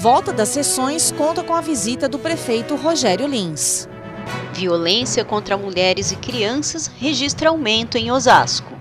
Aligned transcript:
volta 0.00 0.32
das 0.32 0.48
sessões 0.48 1.12
conta 1.12 1.44
com 1.44 1.54
a 1.54 1.60
visita 1.60 2.08
do 2.08 2.18
prefeito 2.18 2.74
Rogério 2.74 3.26
Lins. 3.26 3.86
Violência 4.54 5.26
contra 5.26 5.58
mulheres 5.58 6.10
e 6.10 6.16
crianças 6.16 6.90
registra 6.98 7.50
aumento 7.50 7.98
em 7.98 8.10
Osasco. 8.10 8.72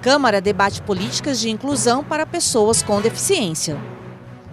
Câmara 0.00 0.40
debate 0.40 0.80
políticas 0.80 1.40
de 1.40 1.50
inclusão 1.50 2.04
para 2.04 2.24
pessoas 2.24 2.84
com 2.84 3.00
deficiência. 3.00 3.76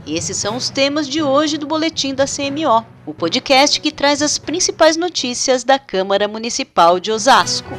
Esses 0.07 0.37
são 0.37 0.55
os 0.55 0.71
temas 0.71 1.07
de 1.07 1.21
hoje 1.21 1.55
do 1.55 1.67
Boletim 1.67 2.15
da 2.15 2.25
CMO, 2.25 2.83
o 3.05 3.13
podcast 3.13 3.79
que 3.79 3.91
traz 3.91 4.23
as 4.23 4.39
principais 4.39 4.97
notícias 4.97 5.63
da 5.63 5.77
Câmara 5.77 6.27
Municipal 6.27 6.99
de 6.99 7.11
Osasco. 7.11 7.75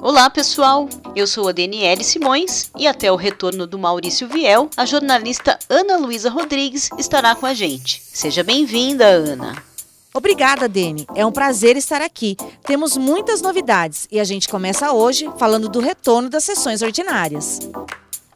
Olá, 0.00 0.30
pessoal! 0.30 0.88
Eu 1.16 1.26
sou 1.26 1.48
a 1.48 1.52
Daniele 1.52 2.04
Simões 2.04 2.70
e 2.78 2.86
até 2.86 3.10
o 3.10 3.16
retorno 3.16 3.66
do 3.66 3.76
Maurício 3.78 4.28
Viel, 4.28 4.70
a 4.76 4.86
jornalista 4.86 5.58
Ana 5.68 5.96
Luísa 5.96 6.30
Rodrigues 6.30 6.88
estará 6.96 7.34
com 7.34 7.44
a 7.44 7.52
gente. 7.52 8.00
Seja 8.04 8.44
bem-vinda, 8.44 9.04
Ana! 9.04 9.60
Obrigada, 10.14 10.68
Dene. 10.68 11.04
É 11.16 11.26
um 11.26 11.32
prazer 11.32 11.76
estar 11.76 12.00
aqui. 12.00 12.36
Temos 12.64 12.96
muitas 12.96 13.42
novidades 13.42 14.06
e 14.10 14.20
a 14.20 14.24
gente 14.24 14.48
começa 14.48 14.92
hoje 14.92 15.28
falando 15.36 15.68
do 15.68 15.80
retorno 15.80 16.30
das 16.30 16.44
sessões 16.44 16.80
ordinárias. 16.80 17.58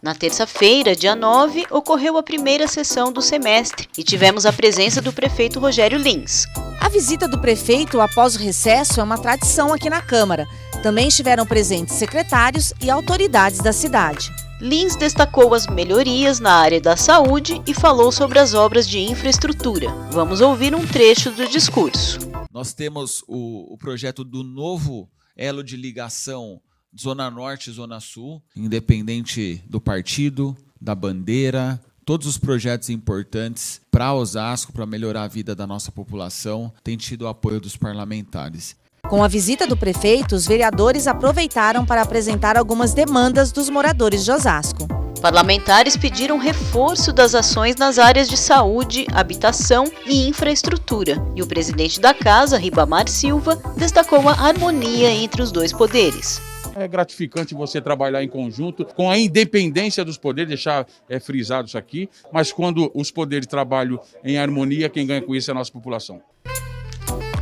Na 0.03 0.17
terça-feira, 0.17 0.97
dia 0.97 1.15
9, 1.15 1.67
ocorreu 1.71 2.19
a 2.19 2.25
primeira 2.25 2.67
sessão 2.67 3.13
do 3.13 3.23
semestre 3.23 3.89
e 3.97 4.03
tivemos 4.03 4.45
a 4.45 4.53
presença 4.53 5.01
do 5.01 5.13
prefeito 5.13 5.61
Rogério 5.61 5.97
Lins. 5.97 6.45
A 6.93 6.95
visita 6.95 7.27
do 7.27 7.39
prefeito 7.39 8.03
após 8.03 8.37
o 8.37 8.39
recesso 8.39 9.01
é 9.01 9.03
uma 9.03 9.17
tradição 9.17 9.73
aqui 9.73 9.89
na 9.89 10.03
Câmara. 10.03 10.47
Também 10.83 11.09
estiveram 11.09 11.47
presentes 11.47 11.95
secretários 11.95 12.75
e 12.83 12.91
autoridades 12.91 13.61
da 13.61 13.73
cidade. 13.73 14.31
Lins 14.61 14.95
destacou 14.95 15.55
as 15.55 15.67
melhorias 15.67 16.39
na 16.39 16.53
área 16.53 16.79
da 16.79 16.95
saúde 16.95 17.63
e 17.67 17.73
falou 17.73 18.13
sobre 18.13 18.39
as 18.39 18.53
obras 18.53 18.87
de 18.87 18.99
infraestrutura. 18.99 19.89
Vamos 20.11 20.43
ouvir 20.43 20.75
um 20.75 20.87
trecho 20.87 21.31
do 21.31 21.49
discurso. 21.49 22.19
Nós 22.53 22.75
temos 22.75 23.25
o, 23.27 23.73
o 23.73 23.79
projeto 23.79 24.23
do 24.23 24.45
novo 24.45 25.09
elo 25.35 25.65
de 25.65 25.79
ligação 25.79 26.61
Zona 27.01 27.31
Norte 27.31 27.71
e 27.71 27.73
Zona 27.73 28.01
Sul, 28.01 28.43
independente 28.55 29.65
do 29.67 29.81
partido, 29.81 30.55
da 30.79 30.95
bandeira, 30.95 31.81
todos 32.05 32.27
os 32.27 32.39
projetos 32.39 32.91
importantes 32.91 33.81
para 33.91 34.13
Osasco, 34.15 34.73
para 34.73 34.87
melhorar 34.87 35.25
a 35.25 35.29
vida 35.29 35.55
da 35.55 35.67
nossa 35.67 35.93
população, 35.93 36.73
têm 36.83 36.97
tido 36.97 37.23
o 37.23 37.29
apoio 37.29 37.61
dos 37.61 37.77
parlamentares. 37.77 38.77
Com 39.09 39.23
a 39.23 39.29
visita 39.29 39.67
do 39.67 39.77
prefeito, 39.77 40.35
os 40.35 40.47
vereadores 40.47 41.07
aproveitaram 41.07 41.85
para 41.85 42.03
apresentar 42.03 42.57
algumas 42.57 42.95
demandas 42.95 43.53
dos 43.53 43.69
moradores 43.69 44.25
de 44.25 44.31
Osasco. 44.31 44.87
Parlamentares 45.21 45.97
pediram 45.97 46.39
reforço 46.39 47.13
das 47.13 47.35
ações 47.35 47.77
nas 47.77 47.99
áreas 47.99 48.29
de 48.29 48.37
saúde, 48.37 49.07
habitação 49.13 49.85
e 50.05 50.29
infraestrutura. 50.29 51.25
E 51.37 51.43
o 51.43 51.47
presidente 51.47 52.01
da 52.01 52.13
casa, 52.13 52.59
Ribamar 52.59 53.09
Silva, 53.09 53.57
destacou 53.77 54.29
a 54.29 54.33
harmonia 54.33 55.11
entre 55.11 55.43
os 55.43 55.53
dois 55.53 55.73
poderes. 55.73 56.41
É 56.75 56.89
gratificante 56.89 57.55
você 57.55 57.81
trabalhar 57.81 58.23
em 58.23 58.29
conjunto, 58.29 58.85
com 58.85 59.11
a 59.11 59.19
independência 59.19 60.05
dos 60.05 60.17
poderes, 60.17 60.49
deixar 60.49 60.87
é, 61.09 61.21
frisado 61.21 61.69
isso 61.69 61.79
aqui, 61.79 62.09
mas 62.33 62.53
quando 62.53 62.91
os 62.95 63.11
poderes 63.11 63.47
trabalham 63.47 64.01
em 64.25 64.39
harmonia, 64.39 64.89
quem 64.89 65.07
ganha 65.07 65.23
com 65.23 65.35
isso 65.35 65.51
é 65.51 65.53
a 65.53 65.55
nossa 65.55 65.71
população. 65.71 66.21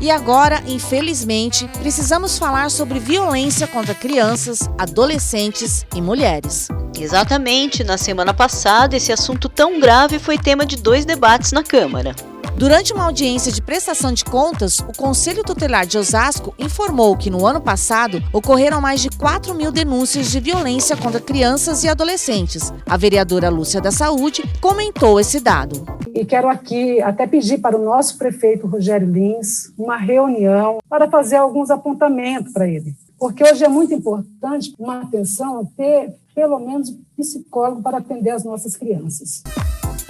E 0.01 0.11
agora, 0.11 0.63
infelizmente, 0.67 1.69
precisamos 1.79 2.39
falar 2.39 2.71
sobre 2.71 2.99
violência 2.99 3.67
contra 3.67 3.95
crianças, 3.95 4.61
adolescentes 4.79 5.85
e 5.95 6.01
mulheres. 6.01 6.69
Exatamente, 6.99 7.85
na 7.85 7.99
semana 7.99 8.33
passada, 8.33 8.97
esse 8.97 9.13
assunto 9.13 9.47
tão 9.47 9.79
grave 9.79 10.19
foi 10.19 10.39
tema 10.39 10.65
de 10.65 10.77
dois 10.77 11.05
debates 11.05 11.53
na 11.53 11.63
Câmara. 11.63 12.15
Durante 12.61 12.93
uma 12.93 13.05
audiência 13.05 13.51
de 13.51 13.63
prestação 13.63 14.13
de 14.13 14.23
contas, 14.23 14.81
o 14.81 14.95
Conselho 14.95 15.43
Tutelar 15.43 15.87
de 15.87 15.97
Osasco 15.97 16.55
informou 16.59 17.17
que 17.17 17.31
no 17.31 17.47
ano 17.47 17.59
passado 17.59 18.23
ocorreram 18.35 18.83
mais 18.83 19.01
de 19.01 19.09
4 19.09 19.55
mil 19.55 19.73
denúncias 19.73 20.31
de 20.31 20.39
violência 20.41 20.95
contra 20.95 21.23
crianças 21.23 21.85
e 21.85 21.89
adolescentes. 21.89 22.71
A 22.85 22.99
vereadora 22.99 23.49
Lúcia 23.49 23.81
da 23.81 23.91
Saúde 23.91 24.43
comentou 24.61 25.19
esse 25.19 25.41
dado. 25.41 25.87
E 26.15 26.23
quero 26.27 26.49
aqui 26.49 27.01
até 27.01 27.27
pedir 27.27 27.63
para 27.63 27.79
o 27.79 27.83
nosso 27.83 28.19
prefeito 28.19 28.67
Rogério 28.67 29.11
Lins 29.11 29.73
uma 29.79 29.97
reunião 29.97 30.81
para 30.87 31.09
fazer 31.09 31.37
alguns 31.37 31.71
apontamentos 31.71 32.53
para 32.53 32.69
ele. 32.69 32.95
Porque 33.19 33.43
hoje 33.43 33.65
é 33.65 33.69
muito 33.69 33.95
importante 33.95 34.75
uma 34.79 35.01
atenção 35.01 35.65
ter 35.75 36.15
pelo 36.35 36.59
menos 36.59 36.95
psicólogo 37.17 37.81
para 37.81 37.97
atender 37.97 38.33
as 38.33 38.45
nossas 38.45 38.77
crianças. 38.77 39.43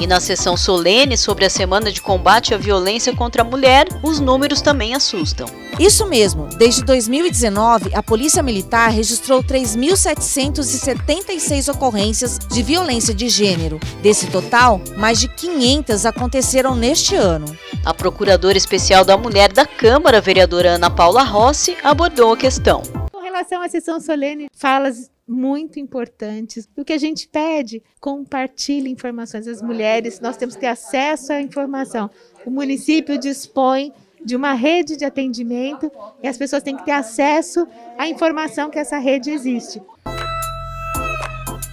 E 0.00 0.06
na 0.06 0.18
sessão 0.18 0.56
solene 0.56 1.18
sobre 1.18 1.44
a 1.44 1.50
Semana 1.50 1.92
de 1.92 2.00
Combate 2.00 2.54
à 2.54 2.56
Violência 2.56 3.14
contra 3.14 3.42
a 3.42 3.44
Mulher, 3.44 3.86
os 4.02 4.18
números 4.18 4.62
também 4.62 4.94
assustam. 4.94 5.46
Isso 5.78 6.06
mesmo, 6.06 6.48
desde 6.56 6.82
2019, 6.82 7.94
a 7.94 8.02
Polícia 8.02 8.42
Militar 8.42 8.90
registrou 8.90 9.44
3.776 9.44 11.70
ocorrências 11.70 12.38
de 12.38 12.62
violência 12.62 13.12
de 13.12 13.28
gênero. 13.28 13.78
Desse 14.00 14.28
total, 14.28 14.80
mais 14.96 15.20
de 15.20 15.28
500 15.28 16.06
aconteceram 16.06 16.74
neste 16.74 17.14
ano. 17.14 17.54
A 17.84 17.92
Procuradora 17.92 18.56
Especial 18.56 19.04
da 19.04 19.18
Mulher 19.18 19.52
da 19.52 19.66
Câmara, 19.66 20.18
vereadora 20.18 20.76
Ana 20.76 20.88
Paula 20.88 21.24
Rossi, 21.24 21.76
abordou 21.84 22.32
a 22.32 22.38
questão. 22.38 22.82
Com 23.12 23.20
relação 23.20 23.60
à 23.60 23.68
sessão 23.68 24.00
solene, 24.00 24.48
falas 24.54 25.10
muito 25.30 25.78
importantes. 25.78 26.68
O 26.76 26.84
que 26.84 26.92
a 26.92 26.98
gente 26.98 27.28
pede, 27.28 27.82
compartilhe 28.00 28.90
informações. 28.90 29.46
As 29.46 29.62
mulheres, 29.62 30.18
nós 30.18 30.36
temos 30.36 30.56
que 30.56 30.62
ter 30.62 30.66
acesso 30.66 31.32
à 31.32 31.40
informação. 31.40 32.10
O 32.44 32.50
município 32.50 33.16
dispõe 33.16 33.92
de 34.22 34.34
uma 34.34 34.52
rede 34.54 34.96
de 34.96 35.04
atendimento 35.04 35.90
e 36.20 36.26
as 36.26 36.36
pessoas 36.36 36.62
têm 36.62 36.76
que 36.76 36.84
ter 36.84 36.90
acesso 36.90 37.66
à 37.96 38.08
informação 38.08 38.68
que 38.68 38.78
essa 38.78 38.98
rede 38.98 39.30
existe. 39.30 39.80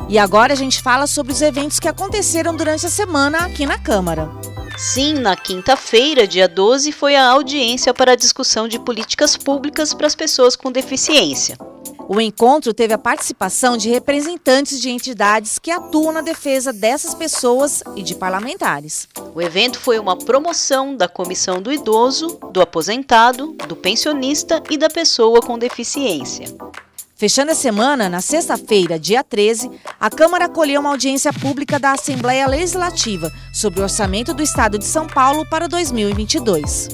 E 0.07 0.17
agora 0.17 0.53
a 0.53 0.55
gente 0.55 0.81
fala 0.81 1.07
sobre 1.07 1.33
os 1.33 1.41
eventos 1.41 1.79
que 1.79 1.87
aconteceram 1.87 2.55
durante 2.55 2.85
a 2.85 2.89
semana 2.89 3.39
aqui 3.39 3.65
na 3.65 3.79
Câmara. 3.79 4.29
Sim, 4.77 5.15
na 5.15 5.35
quinta-feira, 5.35 6.27
dia 6.27 6.47
12, 6.47 6.91
foi 6.91 7.15
a 7.15 7.27
audiência 7.27 7.93
para 7.93 8.11
a 8.11 8.15
discussão 8.15 8.67
de 8.67 8.79
políticas 8.79 9.35
públicas 9.35 9.93
para 9.95 10.05
as 10.05 10.15
pessoas 10.15 10.55
com 10.55 10.71
deficiência. 10.71 11.57
O 12.09 12.21
encontro 12.21 12.73
teve 12.73 12.93
a 12.93 12.97
participação 12.97 13.75
de 13.75 13.89
representantes 13.89 14.79
de 14.79 14.89
entidades 14.89 15.59
que 15.59 15.69
atuam 15.69 16.13
na 16.13 16.21
defesa 16.21 16.71
dessas 16.71 17.13
pessoas 17.13 17.83
e 17.97 18.01
de 18.01 18.15
parlamentares. 18.15 19.09
O 19.35 19.41
evento 19.41 19.77
foi 19.77 19.99
uma 19.99 20.17
promoção 20.17 20.95
da 20.95 21.09
Comissão 21.09 21.61
do 21.61 21.71
Idoso, 21.71 22.39
do 22.53 22.61
Aposentado, 22.61 23.53
do 23.67 23.75
Pensionista 23.75 24.63
e 24.69 24.77
da 24.77 24.89
Pessoa 24.89 25.41
com 25.41 25.59
Deficiência. 25.59 26.47
Fechando 27.17 27.51
a 27.51 27.55
semana, 27.55 28.07
na 28.07 28.21
sexta-feira, 28.21 28.97
dia 28.97 29.21
13, 29.21 29.69
a 29.99 30.09
Câmara 30.09 30.45
acolheu 30.45 30.79
uma 30.79 30.91
audiência 30.91 31.33
pública 31.33 31.77
da 31.77 31.91
Assembleia 31.91 32.47
Legislativa 32.47 33.29
sobre 33.51 33.81
o 33.81 33.83
orçamento 33.83 34.33
do 34.33 34.43
Estado 34.43 34.77
de 34.77 34.85
São 34.85 35.07
Paulo 35.07 35.45
para 35.49 35.67
2022. 35.67 36.89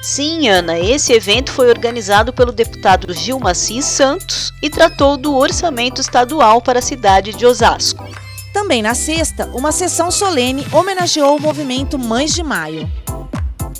Sim, 0.00 0.48
Ana, 0.48 0.78
esse 0.78 1.12
evento 1.12 1.50
foi 1.50 1.68
organizado 1.68 2.32
pelo 2.32 2.52
deputado 2.52 3.12
Gilma 3.12 3.54
Cis 3.54 3.84
Santos 3.84 4.52
e 4.62 4.70
tratou 4.70 5.16
do 5.16 5.34
orçamento 5.34 6.00
estadual 6.00 6.62
para 6.62 6.78
a 6.78 6.82
cidade 6.82 7.34
de 7.34 7.44
Osasco. 7.44 8.06
Também 8.52 8.80
na 8.80 8.94
sexta, 8.94 9.46
uma 9.52 9.72
sessão 9.72 10.10
solene 10.10 10.66
homenageou 10.72 11.36
o 11.36 11.40
movimento 11.40 11.98
Mães 11.98 12.32
de 12.32 12.42
Maio. 12.42 12.90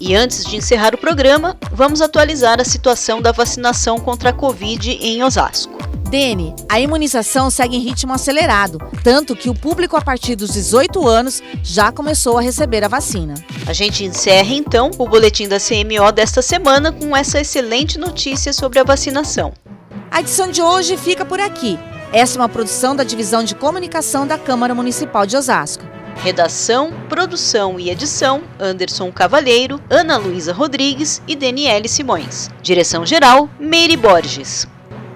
E 0.01 0.15
antes 0.15 0.45
de 0.45 0.57
encerrar 0.57 0.95
o 0.95 0.99
programa, 0.99 1.57
vamos 1.73 2.01
atualizar 2.01 2.61
a 2.61 2.65
situação 2.65 3.21
da 3.23 3.33
vacinação 3.33 3.99
contra 3.99 4.31
a 4.31 4.33
Covid 4.33 4.91
em 4.91 5.23
Osasco. 5.23 5.78
Dene, 6.09 6.55
a 6.71 6.81
imunização 6.81 7.51
segue 7.51 7.77
em 7.77 7.81
ritmo 7.81 8.15
acelerado, 8.15 8.79
tanto 9.05 9.37
que 9.37 9.51
o 9.51 9.55
público 9.55 9.95
a 9.95 10.01
partir 10.01 10.37
dos 10.37 10.51
18 10.51 11.07
anos 11.07 11.43
já 11.63 11.93
começou 11.93 12.39
a 12.39 12.41
receber 12.41 12.83
a 12.83 12.89
vacina. 12.89 13.35
A 13.67 13.75
gente 13.75 14.05
encerra 14.05 14.55
então 14.55 14.91
o 14.99 15.07
boletim 15.07 15.47
da 15.47 15.59
CMO 15.59 16.11
desta 16.11 16.41
semana 16.41 16.91
com 16.91 17.15
essa 17.15 17.41
excelente 17.41 17.99
notícia 17.99 18.55
sobre 18.55 18.79
a 18.79 18.85
vacinação. 18.85 19.53
A 20.11 20.21
edição 20.21 20.51
de 20.51 20.63
hoje 20.63 20.97
fica 20.97 21.27
por 21.27 21.41
aqui. 21.41 21.79
Essa 22.11 22.39
é 22.39 22.41
uma 22.41 22.49
produção 22.49 22.97
da 22.97 23.05
Divisão 23.05 23.45
de 23.45 23.55
Comunicação 23.55 24.27
da 24.27 24.39
Câmara 24.39 24.75
Municipal 24.75 25.27
de 25.27 25.37
Osasco. 25.37 25.85
Redação, 26.17 26.91
produção 27.11 27.79
e 27.79 27.91
edição: 27.91 28.43
Anderson 28.59 29.13
Cavalheiro, 29.13 29.79
Ana 29.91 30.17
Luísa 30.17 30.55
Rodrigues 30.55 31.21
e 31.29 31.37
Daniele 31.37 31.87
Simões. 31.87 32.49
Direção-geral: 32.63 33.49
Meire 33.61 33.97
Borges. 33.97 34.67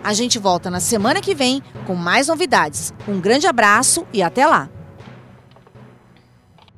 A 0.05 0.13
gente 0.13 0.39
volta 0.39 0.69
na 0.71 0.81
semana 0.81 1.21
que 1.21 1.35
vem 1.35 1.63
com 1.87 1.95
mais 1.95 2.29
novidades. 2.29 2.93
Um 3.07 3.21
grande 3.21 3.47
abraço 3.47 4.07
e 4.13 4.23
até 4.23 4.47
lá! 4.47 4.69